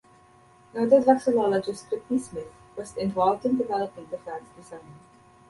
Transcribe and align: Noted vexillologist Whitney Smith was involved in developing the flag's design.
Noted 0.73 1.03
vexillologist 1.05 1.91
Whitney 1.91 2.17
Smith 2.17 2.51
was 2.75 2.97
involved 2.97 3.45
in 3.45 3.55
developing 3.59 4.07
the 4.09 4.17
flag's 4.17 4.49
design. 4.57 4.95